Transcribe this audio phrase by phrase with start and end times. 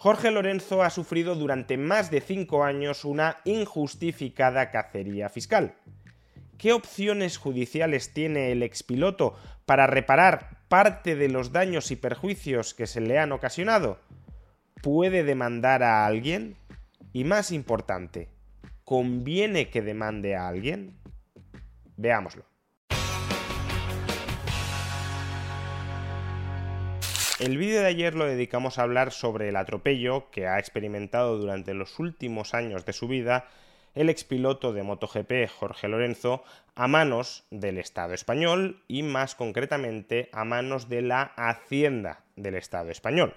[0.00, 5.74] Jorge Lorenzo ha sufrido durante más de cinco años una injustificada cacería fiscal.
[6.56, 9.34] ¿Qué opciones judiciales tiene el expiloto
[9.66, 13.98] para reparar parte de los daños y perjuicios que se le han ocasionado?
[14.84, 16.56] ¿Puede demandar a alguien?
[17.12, 18.28] Y más importante,
[18.84, 20.96] ¿conviene que demande a alguien?
[21.96, 22.47] Veámoslo.
[27.38, 31.72] El vídeo de ayer lo dedicamos a hablar sobre el atropello que ha experimentado durante
[31.72, 33.46] los últimos años de su vida
[33.94, 36.42] el expiloto de MotoGP Jorge Lorenzo
[36.74, 42.90] a manos del Estado español y más concretamente a manos de la Hacienda del Estado
[42.90, 43.34] español.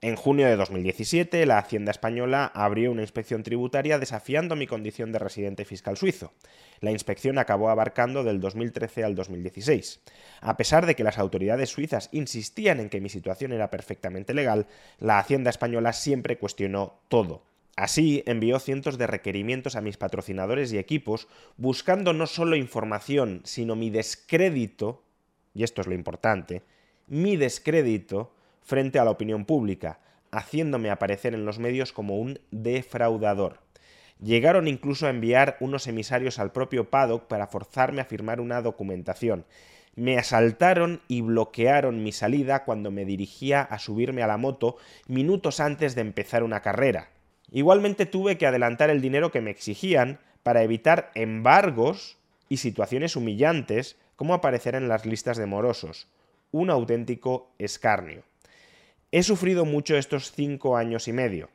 [0.00, 5.18] En junio de 2017, la Hacienda española abrió una inspección tributaria desafiando mi condición de
[5.18, 6.32] residente fiscal suizo.
[6.80, 10.00] La inspección acabó abarcando del 2013 al 2016.
[10.42, 14.66] A pesar de que las autoridades suizas insistían en que mi situación era perfectamente legal,
[14.98, 17.42] la Hacienda española siempre cuestionó todo.
[17.76, 23.74] Así, envió cientos de requerimientos a mis patrocinadores y equipos buscando no solo información, sino
[23.74, 25.02] mi descrédito,
[25.54, 26.62] y esto es lo importante,
[27.08, 28.32] mi descrédito
[28.64, 33.60] frente a la opinión pública, haciéndome aparecer en los medios como un defraudador.
[34.20, 39.44] Llegaron incluso a enviar unos emisarios al propio paddock para forzarme a firmar una documentación.
[39.96, 45.60] Me asaltaron y bloquearon mi salida cuando me dirigía a subirme a la moto minutos
[45.60, 47.10] antes de empezar una carrera.
[47.50, 52.18] Igualmente tuve que adelantar el dinero que me exigían para evitar embargos
[52.48, 56.08] y situaciones humillantes como aparecer en las listas de morosos.
[56.50, 58.22] Un auténtico escarnio.
[59.16, 61.48] He sufrido mucho estos cinco años y medio.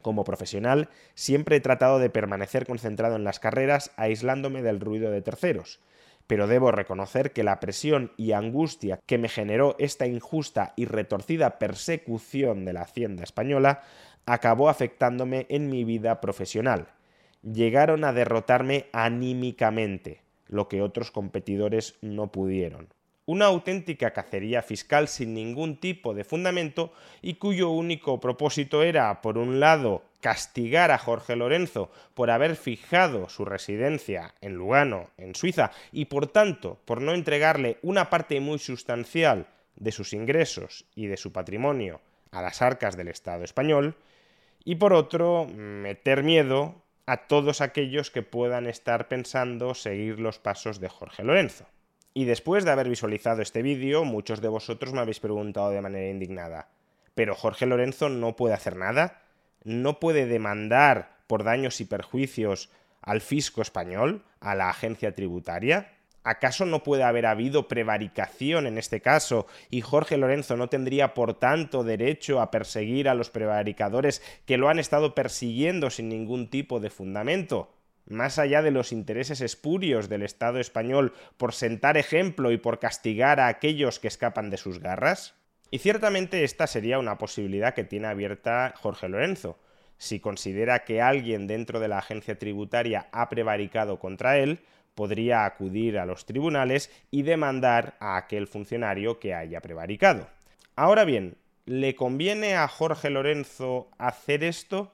[0.00, 5.20] Como profesional, siempre he tratado de permanecer concentrado en las carreras, aislándome del ruido de
[5.20, 5.80] terceros.
[6.26, 11.58] Pero debo reconocer que la presión y angustia que me generó esta injusta y retorcida
[11.58, 13.82] persecución de la Hacienda española
[14.24, 16.88] acabó afectándome en mi vida profesional.
[17.42, 22.88] Llegaron a derrotarme anímicamente, lo que otros competidores no pudieron
[23.28, 29.36] una auténtica cacería fiscal sin ningún tipo de fundamento y cuyo único propósito era, por
[29.36, 35.72] un lado, castigar a Jorge Lorenzo por haber fijado su residencia en Lugano, en Suiza,
[35.92, 39.46] y por tanto por no entregarle una parte muy sustancial
[39.76, 42.00] de sus ingresos y de su patrimonio
[42.32, 43.94] a las arcas del Estado español,
[44.64, 50.80] y por otro, meter miedo a todos aquellos que puedan estar pensando seguir los pasos
[50.80, 51.66] de Jorge Lorenzo.
[52.14, 56.08] Y después de haber visualizado este vídeo, muchos de vosotros me habéis preguntado de manera
[56.08, 56.68] indignada,
[57.14, 59.22] ¿pero Jorge Lorenzo no puede hacer nada?
[59.64, 62.70] ¿No puede demandar por daños y perjuicios
[63.02, 65.92] al fisco español, a la agencia tributaria?
[66.24, 71.34] ¿Acaso no puede haber habido prevaricación en este caso y Jorge Lorenzo no tendría por
[71.34, 76.80] tanto derecho a perseguir a los prevaricadores que lo han estado persiguiendo sin ningún tipo
[76.80, 77.77] de fundamento?
[78.08, 83.40] Más allá de los intereses espurios del Estado español por sentar ejemplo y por castigar
[83.40, 85.34] a aquellos que escapan de sus garras?
[85.70, 89.58] Y ciertamente esta sería una posibilidad que tiene abierta Jorge Lorenzo.
[89.98, 94.60] Si considera que alguien dentro de la agencia tributaria ha prevaricado contra él,
[94.94, 100.28] podría acudir a los tribunales y demandar a aquel funcionario que haya prevaricado.
[100.74, 101.36] Ahora bien,
[101.66, 104.92] ¿le conviene a Jorge Lorenzo hacer esto?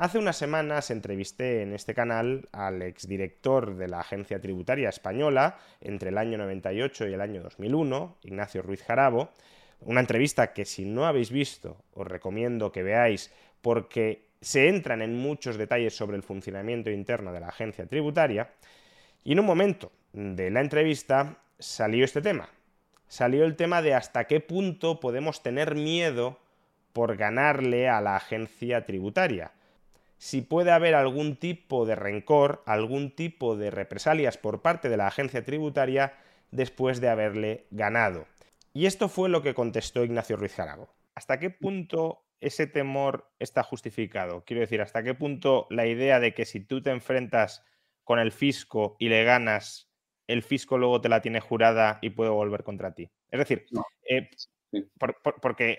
[0.00, 6.08] Hace unas semanas entrevisté en este canal al exdirector de la Agencia Tributaria Española entre
[6.08, 9.28] el año 98 y el año 2001, Ignacio Ruiz Jarabo,
[9.80, 13.30] una entrevista que si no habéis visto os recomiendo que veáis
[13.60, 18.48] porque se entran en muchos detalles sobre el funcionamiento interno de la agencia tributaria.
[19.22, 22.48] Y en un momento de la entrevista salió este tema.
[23.06, 26.38] Salió el tema de hasta qué punto podemos tener miedo
[26.94, 29.52] por ganarle a la agencia tributaria
[30.20, 35.06] si puede haber algún tipo de rencor, algún tipo de represalias por parte de la
[35.06, 36.12] agencia tributaria
[36.50, 38.26] después de haberle ganado.
[38.74, 40.94] Y esto fue lo que contestó Ignacio Ruiz Jarago.
[41.14, 44.44] ¿Hasta qué punto ese temor está justificado?
[44.44, 47.64] Quiero decir, ¿hasta qué punto la idea de que si tú te enfrentas
[48.04, 49.90] con el fisco y le ganas,
[50.26, 53.10] el fisco luego te la tiene jurada y puede volver contra ti?
[53.30, 53.64] Es decir,
[54.06, 54.28] eh,
[55.40, 55.78] porque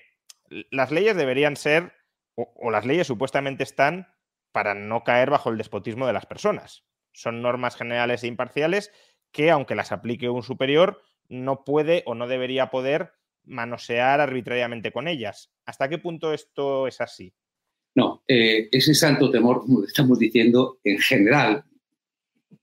[0.71, 1.93] las leyes deberían ser,
[2.33, 4.07] o, las leyes supuestamente están
[4.51, 6.83] para no caer bajo el despotismo de las personas.
[7.13, 8.91] Son normas generales e imparciales
[9.31, 13.13] que, aunque las aplique un superior, no puede o no debería poder
[13.43, 15.51] manosear arbitrariamente con ellas.
[15.65, 17.33] ¿Hasta qué punto esto es así?
[17.95, 21.63] No, eh, ese santo temor, como estamos diciendo, en general,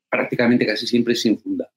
[0.08, 1.70] prácticamente casi siempre es infundado.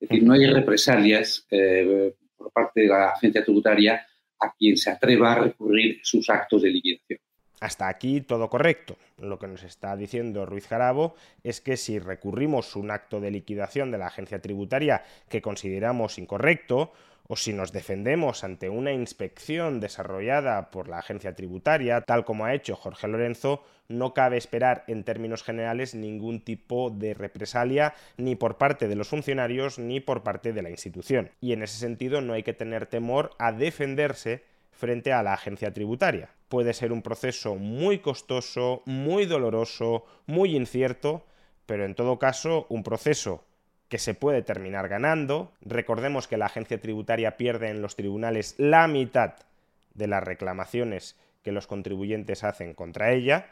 [0.00, 4.06] Es decir, no hay represalias eh, por parte de la agencia tributaria
[4.40, 7.20] a quien se atreva a recurrir sus actos de liquidación.
[7.64, 8.98] Hasta aquí todo correcto.
[9.16, 13.90] Lo que nos está diciendo Ruiz Jarabo es que si recurrimos un acto de liquidación
[13.90, 16.92] de la agencia tributaria que consideramos incorrecto,
[17.26, 22.52] o si nos defendemos ante una inspección desarrollada por la agencia tributaria, tal como ha
[22.52, 28.58] hecho Jorge Lorenzo, no cabe esperar en términos generales ningún tipo de represalia ni por
[28.58, 31.30] parte de los funcionarios ni por parte de la institución.
[31.40, 34.42] Y en ese sentido no hay que tener temor a defenderse
[34.76, 36.30] frente a la agencia tributaria.
[36.48, 41.24] Puede ser un proceso muy costoso, muy doloroso, muy incierto,
[41.66, 43.44] pero en todo caso un proceso
[43.88, 45.52] que se puede terminar ganando.
[45.60, 49.34] Recordemos que la agencia tributaria pierde en los tribunales la mitad
[49.94, 53.46] de las reclamaciones que los contribuyentes hacen contra ella.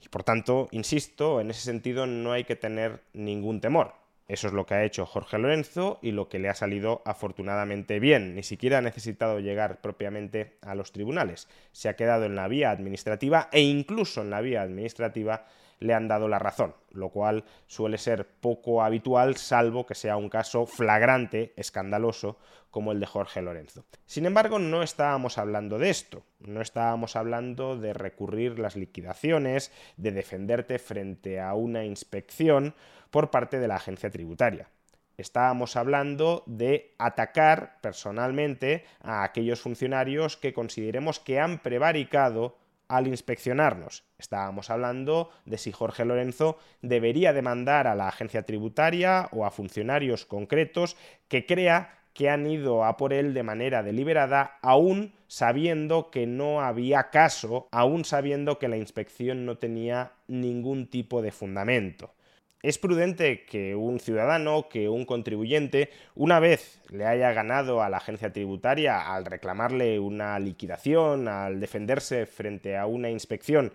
[0.00, 4.03] Y por tanto, insisto, en ese sentido no hay que tener ningún temor.
[4.26, 8.00] Eso es lo que ha hecho Jorge Lorenzo y lo que le ha salido afortunadamente
[8.00, 8.34] bien.
[8.34, 11.46] Ni siquiera ha necesitado llegar propiamente a los tribunales.
[11.72, 15.44] Se ha quedado en la vía administrativa e incluso en la vía administrativa
[15.78, 20.28] le han dado la razón, lo cual suele ser poco habitual salvo que sea un
[20.28, 22.38] caso flagrante, escandaloso,
[22.70, 23.84] como el de Jorge Lorenzo.
[24.04, 30.10] Sin embargo, no estábamos hablando de esto, no estábamos hablando de recurrir las liquidaciones, de
[30.10, 32.74] defenderte frente a una inspección
[33.10, 34.68] por parte de la agencia tributaria.
[35.16, 42.56] Estábamos hablando de atacar personalmente a aquellos funcionarios que consideremos que han prevaricado
[42.88, 44.04] al inspeccionarnos.
[44.18, 50.26] Estábamos hablando de si Jorge Lorenzo debería demandar a la agencia tributaria o a funcionarios
[50.26, 50.96] concretos
[51.28, 56.60] que crea que han ido a por él de manera deliberada, aún sabiendo que no
[56.60, 62.14] había caso, aún sabiendo que la inspección no tenía ningún tipo de fundamento.
[62.64, 67.98] Es prudente que un ciudadano, que un contribuyente, una vez le haya ganado a la
[67.98, 73.70] agencia tributaria al reclamarle una liquidación, al defenderse frente a una inspección,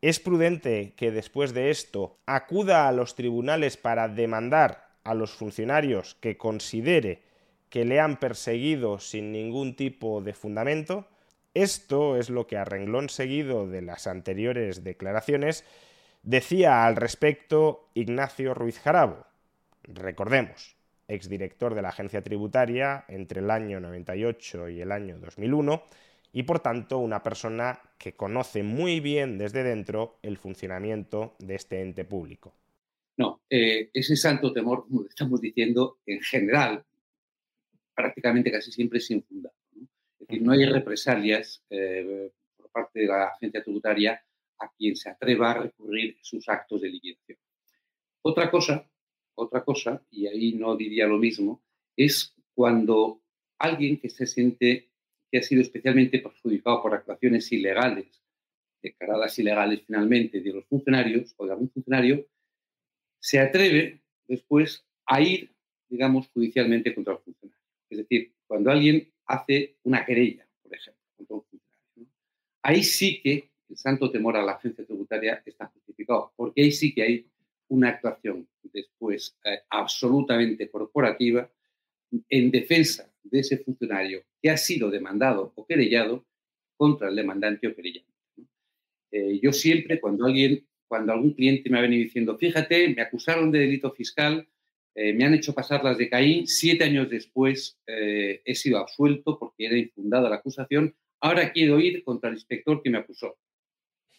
[0.00, 6.14] es prudente que después de esto acuda a los tribunales para demandar a los funcionarios
[6.14, 7.20] que considere
[7.68, 11.06] que le han perseguido sin ningún tipo de fundamento.
[11.52, 15.66] Esto es lo que a renglón seguido de las anteriores declaraciones
[16.26, 19.24] Decía al respecto Ignacio Ruiz Jarabo,
[19.84, 20.76] recordemos,
[21.06, 25.84] exdirector de la agencia tributaria entre el año 98 y el año 2001,
[26.32, 31.80] y por tanto una persona que conoce muy bien desde dentro el funcionamiento de este
[31.80, 32.52] ente público.
[33.18, 36.84] No, eh, ese santo temor, como estamos diciendo, en general,
[37.94, 39.54] prácticamente casi siempre es infundado.
[40.18, 44.20] Es decir, no hay represalias eh, por parte de la agencia tributaria
[44.58, 47.38] a quien se atreva a recurrir sus actos de liquidación.
[48.22, 48.88] Otra cosa,
[49.34, 51.62] otra cosa, y ahí no diría lo mismo,
[51.96, 53.22] es cuando
[53.58, 54.90] alguien que se siente
[55.30, 58.22] que ha sido especialmente perjudicado por actuaciones ilegales,
[58.82, 62.26] declaradas ilegales finalmente de los funcionarios o de algún funcionario,
[63.18, 65.52] se atreve después a ir,
[65.88, 67.64] digamos, judicialmente contra el funcionario.
[67.90, 72.12] Es decir, cuando alguien hace una querella, por ejemplo, contra un funcionario,
[72.62, 76.94] ahí sí que el santo temor a la agencia tributaria está justificado, porque ahí sí
[76.94, 77.26] que hay
[77.68, 81.50] una actuación después eh, absolutamente corporativa
[82.28, 86.24] en defensa de ese funcionario que ha sido demandado o querellado
[86.76, 88.12] contra el demandante o querellante.
[89.10, 93.50] Eh, yo siempre, cuando alguien, cuando algún cliente me ha venido diciendo, fíjate, me acusaron
[93.50, 94.46] de delito fiscal,
[94.94, 99.66] eh, me han hecho pasar las de Caín, siete años después he sido absuelto porque
[99.66, 103.36] era infundada la acusación, ahora quiero ir contra el inspector que me acusó.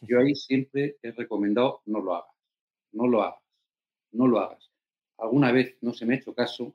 [0.01, 2.36] Yo ahí siempre he recomendado no lo hagas,
[2.92, 3.42] no lo hagas,
[4.12, 4.72] no lo hagas.
[5.18, 6.74] Alguna vez no se me ha hecho caso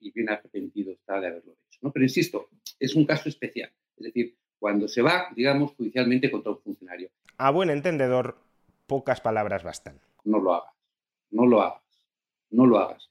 [0.00, 1.78] y bien arrepentido está de haberlo hecho.
[1.82, 1.92] ¿no?
[1.92, 2.48] Pero insisto,
[2.78, 3.70] es un caso especial.
[3.96, 7.10] Es decir, cuando se va, digamos, judicialmente contra un funcionario.
[7.36, 8.38] A buen entendedor,
[8.86, 10.00] pocas palabras bastan.
[10.24, 10.74] No lo hagas,
[11.30, 11.82] no lo hagas,
[12.50, 13.10] no lo hagas.